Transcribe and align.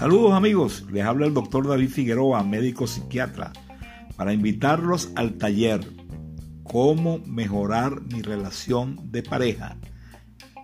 Saludos 0.00 0.32
amigos, 0.32 0.86
les 0.90 1.04
habla 1.04 1.26
el 1.26 1.34
doctor 1.34 1.68
David 1.68 1.90
Figueroa, 1.90 2.42
médico 2.42 2.86
psiquiatra, 2.86 3.52
para 4.16 4.32
invitarlos 4.32 5.10
al 5.14 5.34
taller 5.34 5.86
Cómo 6.62 7.18
mejorar 7.26 8.00
mi 8.00 8.22
relación 8.22 8.98
de 9.12 9.22
pareja, 9.22 9.76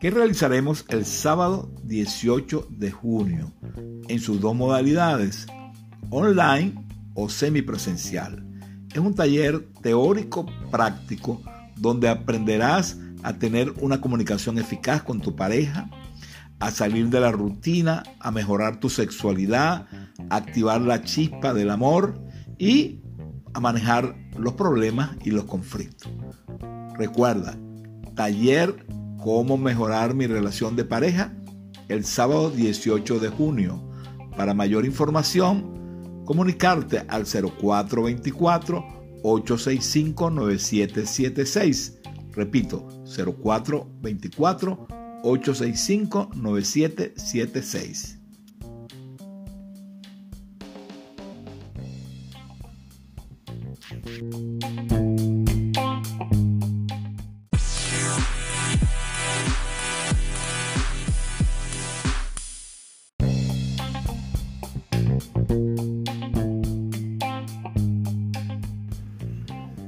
que 0.00 0.10
realizaremos 0.10 0.86
el 0.88 1.04
sábado 1.04 1.70
18 1.84 2.68
de 2.70 2.90
junio 2.90 3.52
en 4.08 4.20
sus 4.20 4.40
dos 4.40 4.56
modalidades, 4.56 5.46
online 6.08 6.86
o 7.12 7.28
semipresencial. 7.28 8.42
Es 8.90 8.98
un 9.00 9.14
taller 9.14 9.68
teórico 9.82 10.46
práctico 10.70 11.42
donde 11.76 12.08
aprenderás 12.08 12.96
a 13.22 13.34
tener 13.34 13.70
una 13.82 14.00
comunicación 14.00 14.56
eficaz 14.56 15.02
con 15.02 15.20
tu 15.20 15.36
pareja, 15.36 15.90
a 16.60 16.70
salir 16.70 17.08
de 17.10 17.20
la 17.20 17.32
rutina, 17.32 18.02
a 18.20 18.30
mejorar 18.30 18.80
tu 18.80 18.88
sexualidad, 18.88 19.86
a 20.30 20.36
activar 20.36 20.80
la 20.80 21.02
chispa 21.02 21.52
del 21.54 21.70
amor 21.70 22.18
y 22.58 23.00
a 23.54 23.60
manejar 23.60 24.16
los 24.38 24.54
problemas 24.54 25.16
y 25.24 25.30
los 25.30 25.44
conflictos. 25.44 26.10
Recuerda, 26.98 27.58
taller 28.14 28.86
Cómo 29.26 29.58
mejorar 29.58 30.14
mi 30.14 30.28
relación 30.28 30.76
de 30.76 30.84
pareja 30.84 31.34
el 31.88 32.04
sábado 32.04 32.48
18 32.48 33.18
de 33.18 33.28
junio. 33.28 33.82
Para 34.36 34.54
mayor 34.54 34.84
información, 34.84 36.22
comunicarte 36.24 37.04
al 37.08 37.24
0424 37.24 38.84
865 39.24 40.30
9776. 40.30 41.98
Repito, 42.34 42.86
0424 43.04 44.86
865-9776. 45.22 48.16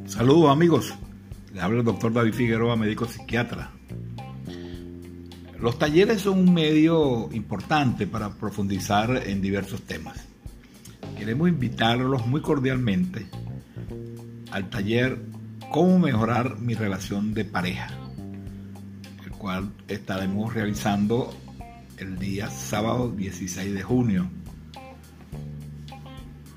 Saludos 0.07 0.51
amigos, 0.51 0.95
le 1.55 1.61
habla 1.61 1.79
el 1.79 1.85
doctor 1.85 2.13
David 2.13 2.35
Figueroa, 2.35 2.75
médico 2.75 3.07
psiquiatra. 3.07 3.78
Los 5.61 5.77
talleres 5.77 6.23
son 6.23 6.39
un 6.39 6.55
medio 6.55 7.29
importante 7.33 8.07
para 8.07 8.31
profundizar 8.31 9.25
en 9.27 9.43
diversos 9.43 9.83
temas. 9.83 10.25
Queremos 11.17 11.49
invitarlos 11.49 12.25
muy 12.27 12.41
cordialmente 12.41 13.27
al 14.53 14.71
taller 14.71 15.19
Cómo 15.71 15.99
mejorar 15.99 16.59
mi 16.61 16.75
relación 16.75 17.35
de 17.35 17.45
pareja, 17.45 17.89
el 19.23 19.33
cual 19.33 19.71
estaremos 19.87 20.55
realizando 20.55 21.37
el 21.99 22.19
día 22.19 22.49
sábado 22.49 23.11
16 23.11 23.75
de 23.75 23.83
junio. 23.83 24.31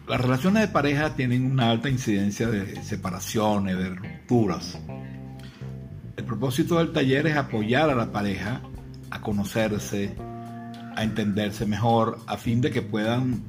Las 0.07 0.21
relaciones 0.21 0.61
de 0.61 0.67
pareja 0.69 1.13
tienen 1.13 1.45
una 1.45 1.71
alta 1.71 1.89
incidencia 1.89 2.47
de 2.49 2.81
separaciones, 2.83 3.77
de 3.77 3.89
rupturas. 3.89 4.79
El 6.15 6.23
propósito 6.23 6.77
del 6.77 6.93
taller 6.93 7.27
es 7.27 7.35
apoyar 7.35 7.89
a 7.89 7.95
la 7.95 8.13
pareja 8.13 8.61
a 9.11 9.21
conocerse, 9.21 10.15
a 10.95 11.03
entenderse 11.03 11.65
mejor, 11.65 12.19
a 12.27 12.37
fin 12.37 12.61
de 12.61 12.71
que 12.71 12.81
puedan 12.81 13.43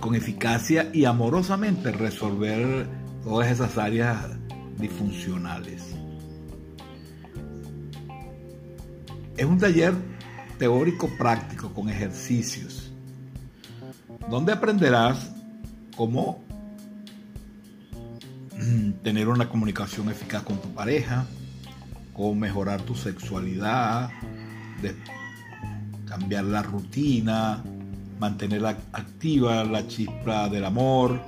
con 0.00 0.14
eficacia 0.14 0.90
y 0.92 1.04
amorosamente 1.04 1.90
resolver 1.92 2.88
todas 3.22 3.50
esas 3.50 3.76
áreas 3.76 4.18
disfuncionales. 4.78 5.94
Es 9.36 9.44
un 9.44 9.58
taller 9.58 9.94
teórico 10.58 11.10
práctico 11.18 11.72
con 11.74 11.88
ejercicios, 11.88 12.92
donde 14.30 14.52
aprenderás 14.52 15.30
cómo 15.96 16.44
tener 19.02 19.28
una 19.28 19.48
comunicación 19.48 20.08
eficaz 20.08 20.42
con 20.42 20.60
tu 20.60 20.68
pareja, 20.72 21.26
cómo 22.12 22.34
mejorar 22.34 22.82
tu 22.82 22.94
sexualidad, 22.94 24.10
cambiar 26.06 26.44
la 26.44 26.62
rutina, 26.62 27.62
mantener 28.18 28.64
activa 28.64 29.64
la 29.64 29.86
chispa 29.86 30.48
del 30.48 30.64
amor 30.64 31.20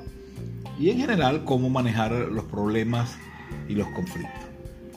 y 0.79 0.91
en 0.91 0.99
general 0.99 1.45
cómo 1.45 1.69
manejar 1.69 2.13
los 2.13 2.45
problemas 2.45 3.17
y 3.69 3.75
los 3.75 3.89
conflictos. 3.89 4.33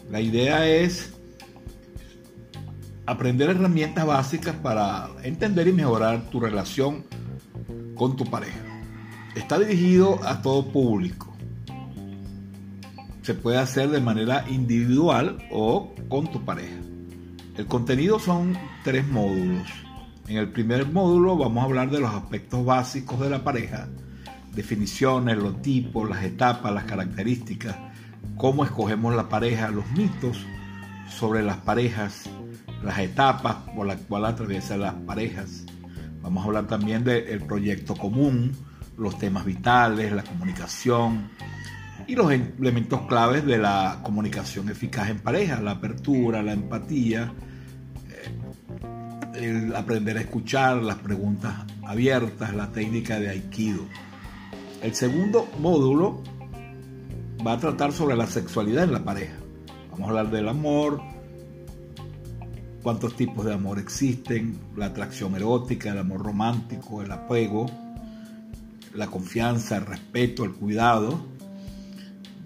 La 0.09 0.21
idea 0.21 0.67
es 0.67 1.13
aprender 3.05 3.49
herramientas 3.49 4.05
básicas 4.05 4.55
para 4.55 5.09
entender 5.23 5.67
y 5.67 5.73
mejorar 5.73 6.29
tu 6.29 6.39
relación 6.39 7.05
con 7.95 8.15
tu 8.15 8.25
pareja. 8.25 8.59
Está 9.35 9.59
dirigido 9.59 10.19
a 10.25 10.41
todo 10.41 10.65
público. 10.71 11.33
Se 13.21 13.33
puede 13.33 13.57
hacer 13.57 13.89
de 13.89 14.01
manera 14.01 14.45
individual 14.49 15.37
o 15.51 15.93
con 16.09 16.31
tu 16.31 16.43
pareja. 16.43 16.90
El 17.57 17.67
contenido 17.67 18.17
son 18.17 18.57
tres 18.83 19.05
módulos. 19.07 19.67
En 20.27 20.37
el 20.37 20.49
primer 20.49 20.87
módulo 20.87 21.37
vamos 21.37 21.61
a 21.61 21.65
hablar 21.65 21.91
de 21.91 21.99
los 21.99 22.13
aspectos 22.13 22.63
básicos 22.63 23.19
de 23.19 23.29
la 23.29 23.43
pareja, 23.43 23.89
definiciones, 24.53 25.37
los 25.37 25.61
tipos, 25.61 26.09
las 26.09 26.23
etapas, 26.23 26.73
las 26.73 26.85
características, 26.85 27.75
cómo 28.37 28.63
escogemos 28.63 29.13
la 29.15 29.27
pareja, 29.27 29.69
los 29.69 29.89
mitos 29.91 30.45
sobre 31.09 31.43
las 31.43 31.57
parejas, 31.57 32.29
las 32.83 32.99
etapas 32.99 33.57
por 33.75 33.85
las 33.85 33.99
cuales 34.01 34.31
atraviesan 34.31 34.79
las 34.79 34.93
parejas. 34.93 35.65
Vamos 36.21 36.43
a 36.43 36.47
hablar 36.47 36.67
también 36.67 37.03
del 37.03 37.41
proyecto 37.41 37.95
común, 37.95 38.53
los 38.97 39.17
temas 39.19 39.43
vitales, 39.43 40.13
la 40.13 40.23
comunicación, 40.23 41.29
y 42.11 42.15
los 42.15 42.29
elementos 42.29 43.03
claves 43.03 43.45
de 43.45 43.57
la 43.57 44.01
comunicación 44.03 44.67
eficaz 44.67 45.09
en 45.09 45.19
pareja, 45.19 45.61
la 45.61 45.71
apertura, 45.71 46.43
la 46.43 46.51
empatía, 46.51 47.31
eh, 49.33 49.45
el 49.45 49.73
aprender 49.73 50.17
a 50.17 50.19
escuchar, 50.19 50.83
las 50.83 50.97
preguntas 50.97 51.53
abiertas, 51.87 52.53
la 52.53 52.69
técnica 52.69 53.17
de 53.17 53.29
Aikido. 53.29 53.85
El 54.83 54.93
segundo 54.93 55.47
módulo 55.61 56.21
va 57.47 57.53
a 57.53 57.57
tratar 57.59 57.93
sobre 57.93 58.17
la 58.17 58.27
sexualidad 58.27 58.83
en 58.83 58.91
la 58.91 59.05
pareja. 59.05 59.37
Vamos 59.91 60.07
a 60.07 60.09
hablar 60.09 60.31
del 60.31 60.49
amor, 60.49 61.01
cuántos 62.83 63.15
tipos 63.15 63.45
de 63.45 63.53
amor 63.53 63.79
existen, 63.79 64.59
la 64.75 64.87
atracción 64.87 65.33
erótica, 65.37 65.91
el 65.91 65.99
amor 65.99 66.25
romántico, 66.25 67.01
el 67.01 67.11
apego, 67.13 67.67
la 68.95 69.07
confianza, 69.07 69.77
el 69.77 69.85
respeto, 69.85 70.43
el 70.43 70.51
cuidado 70.51 71.39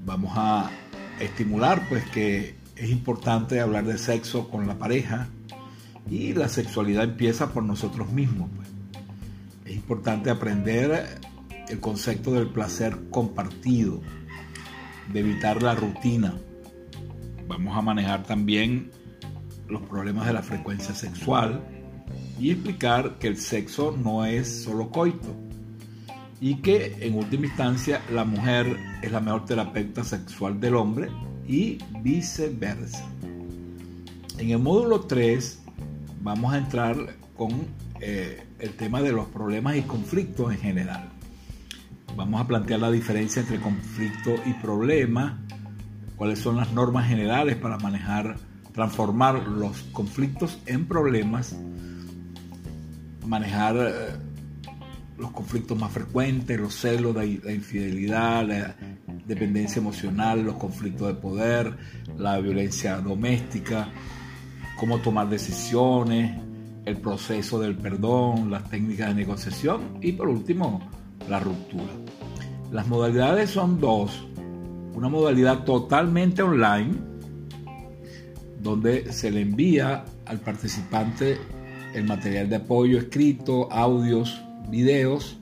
vamos 0.06 0.34
a 0.36 0.70
estimular 1.20 1.88
pues 1.90 2.06
que 2.10 2.56
es 2.76 2.90
importante 2.90 3.60
hablar 3.60 3.86
de 3.86 3.98
sexo 3.98 4.50
con 4.50 4.68
la 4.68 4.78
pareja 4.78 5.28
y 6.10 6.34
la 6.34 6.50
sexualidad 6.50 7.06
empieza 7.06 7.52
por 7.52 7.64
nosotros 7.64 8.12
mismos. 8.12 8.50
Pues. 8.56 8.68
Es 9.66 9.76
importante 9.76 10.30
aprender 10.30 11.20
el 11.68 11.80
concepto 11.80 12.34
del 12.34 12.50
placer 12.50 12.98
compartido, 13.10 14.02
de 15.12 15.20
evitar 15.20 15.64
la 15.64 15.74
rutina. 15.74 16.36
Vamos 17.48 17.76
a 17.76 17.82
manejar 17.82 18.24
también 18.24 18.92
los 19.68 19.82
problemas 19.84 20.28
de 20.28 20.34
la 20.34 20.44
frecuencia 20.44 20.94
sexual 20.94 21.64
y 22.40 22.52
explicar 22.52 23.18
que 23.18 23.28
el 23.28 23.38
sexo 23.38 23.96
no 23.98 24.26
es 24.26 24.64
solo 24.64 24.90
coito, 24.90 25.36
y 26.46 26.58
que 26.58 26.96
en 27.00 27.16
última 27.16 27.48
instancia 27.48 28.04
la 28.14 28.24
mujer 28.24 28.78
es 29.02 29.12
la 29.12 29.20
mejor 29.20 29.46
terapeuta 29.46 30.04
sexual 30.04 30.60
del 30.60 30.76
hombre 30.76 31.10
y 31.48 31.80
viceversa. 32.04 33.04
En 34.38 34.52
el 34.52 34.60
módulo 34.60 35.00
3 35.00 35.64
vamos 36.22 36.54
a 36.54 36.60
entrar 36.60 36.98
con 37.36 37.50
eh, 38.00 38.46
el 38.60 38.76
tema 38.76 39.02
de 39.02 39.12
los 39.12 39.26
problemas 39.30 39.76
y 39.78 39.82
conflictos 39.82 40.54
en 40.54 40.60
general. 40.60 41.10
Vamos 42.16 42.40
a 42.40 42.46
plantear 42.46 42.80
la 42.80 42.92
diferencia 42.92 43.42
entre 43.42 43.60
conflicto 43.60 44.36
y 44.46 44.54
problema, 44.54 45.40
cuáles 46.16 46.38
son 46.38 46.58
las 46.58 46.72
normas 46.74 47.08
generales 47.08 47.56
para 47.56 47.80
manejar, 47.80 48.36
transformar 48.72 49.48
los 49.48 49.82
conflictos 49.94 50.60
en 50.68 50.86
problemas, 50.86 51.56
manejar 53.26 53.78
eh, 53.78 54.35
los 55.18 55.32
conflictos 55.32 55.80
más 55.80 55.92
frecuentes, 55.92 56.60
los 56.60 56.74
celos, 56.74 57.16
la, 57.16 57.26
infidelidad, 57.26 58.46
la 58.46 58.76
dependencia 59.26 59.80
emocional, 59.80 60.44
los 60.44 60.56
conflictos 60.56 61.08
de 61.08 61.14
poder, 61.14 61.78
la 62.18 62.40
violencia 62.40 62.98
doméstica, 62.98 63.90
cómo 64.78 65.00
tomar 65.00 65.30
decisiones, 65.30 66.38
el 66.86 66.98
proceso 66.98 67.60
del 67.60 67.76
perdón, 67.76 68.52
las 68.52 68.70
técnicas 68.70 69.10
de 69.10 69.16
negociación 69.16 69.98
y 70.02 70.12
por 70.12 70.28
último 70.28 70.88
la 71.30 71.40
ruptura. 71.40 71.94
Las 72.72 72.88
modalidades 72.88 73.50
son 73.50 73.80
dos. 73.80 74.28
Una 74.94 75.10
modalidad 75.10 75.64
totalmente 75.64 76.42
online, 76.42 76.94
donde 78.62 79.12
se 79.12 79.32
le 79.32 79.42
envía 79.42 80.06
al 80.26 80.40
participante 80.40 81.38
el 81.94 82.06
material 82.06 82.50
de 82.50 82.58
apoyo 82.58 82.98
escrito, 82.98 83.72
audios, 83.72 84.45
videos. 84.70 85.38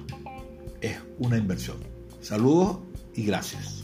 es 0.80 0.98
una 1.20 1.38
inversión. 1.38 1.78
Saludos 2.22 2.80
y 3.14 3.26
gracias. 3.26 3.77